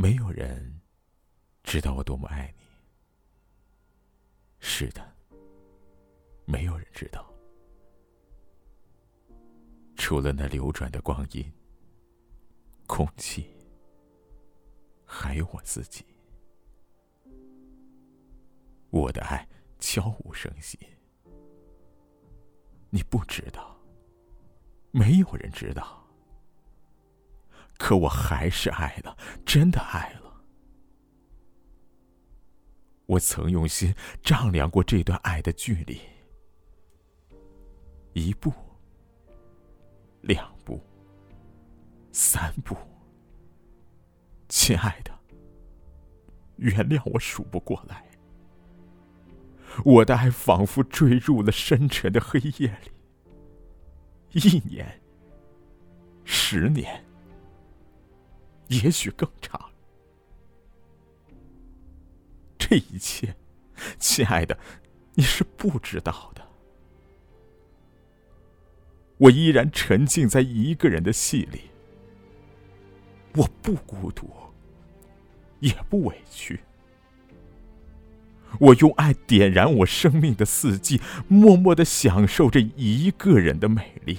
[0.00, 0.80] 没有人
[1.64, 2.64] 知道我多么爱你。
[4.60, 5.12] 是的，
[6.44, 7.34] 没有人知道，
[9.96, 11.52] 除了那流转的光阴、
[12.86, 13.50] 空气，
[15.04, 16.06] 还有我自己。
[18.90, 19.44] 我的爱
[19.80, 20.78] 悄无声息，
[22.88, 23.76] 你不知道，
[24.92, 26.07] 没有人知道。
[27.78, 29.16] 可我还是爱了，
[29.46, 30.18] 真的爱了。
[33.06, 35.98] 我曾用心丈量过这段爱的距离，
[38.12, 38.52] 一步，
[40.20, 40.78] 两步，
[42.12, 42.76] 三步。
[44.48, 45.10] 亲爱的，
[46.56, 48.04] 原谅我数不过来。
[49.84, 52.90] 我的爱仿佛坠入了深沉的黑夜里。
[54.32, 55.00] 一年，
[56.24, 57.02] 十年。
[58.68, 59.70] 也许更长。
[62.58, 63.34] 这一切，
[63.98, 64.58] 亲爱的，
[65.14, 66.42] 你是不知道的。
[69.16, 71.62] 我依然沉浸在一个人的戏里。
[73.34, 74.30] 我不孤独，
[75.60, 76.60] 也不委屈。
[78.58, 84.18] 我用爱点燃我生命的四季，默默的享受着一个人的美丽。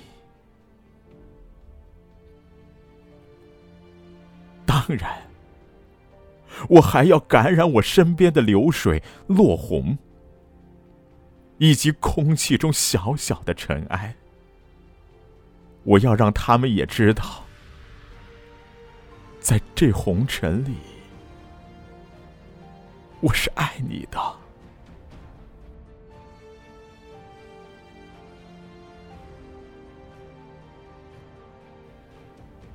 [4.70, 5.20] 当然，
[6.70, 9.98] 我还要感染我身边的流水、落红，
[11.58, 14.16] 以及空气中小小的尘埃。
[15.82, 17.44] 我要让他们也知道，
[19.40, 20.76] 在这红尘里，
[23.22, 24.20] 我是爱你的。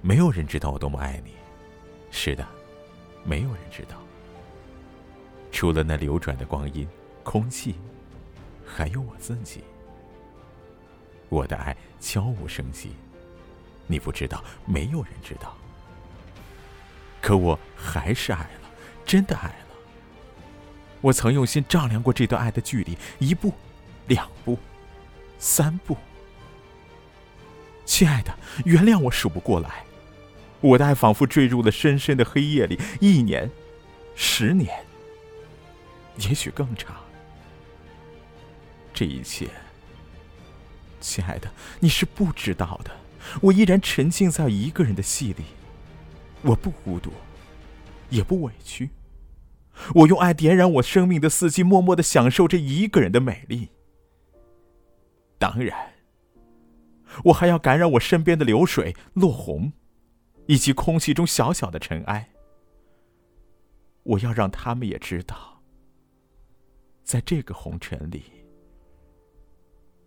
[0.03, 1.44] 没有人知道我多么爱你。
[2.25, 2.49] 是的，
[3.23, 3.99] 没有人知道，
[5.53, 6.89] 除了那流转的光阴、
[7.23, 7.75] 空气，
[8.65, 9.63] 还有我自己。
[11.29, 12.93] 我的爱悄无声息，
[13.87, 15.55] 你不知道，没有人知道。
[17.21, 18.71] 可我还是爱了，
[19.05, 19.77] 真的爱了。
[21.03, 23.53] 我曾用心丈量过这段爱的距离，一步，
[24.07, 24.59] 两步，
[25.39, 25.95] 三步。
[27.85, 28.35] 亲爱的，
[28.65, 29.85] 原谅我数不过来。
[30.65, 33.51] 我的爱仿佛坠入了深深的黑夜里，一年，
[34.15, 34.83] 十年，
[36.17, 36.97] 也许更长。
[38.95, 39.47] 这一切，
[41.03, 42.91] 亲爱的，你是不知道的。
[43.43, 45.45] 我依然沉浸在一个人的戏里，
[46.41, 47.13] 我不孤独，
[48.09, 48.89] 也不委屈。
[49.95, 53.69] 我用爱点燃我生命的四季，默默的享受这一个人的美丽。
[55.39, 55.93] 当然，
[57.25, 59.71] 我还要感染我身边的流水，落红。
[60.47, 62.29] 以及空气中小小的尘埃，
[64.03, 65.63] 我要让他们也知道，
[67.03, 68.25] 在这个红尘里，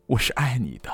[0.05, 0.91] 我是爱你的。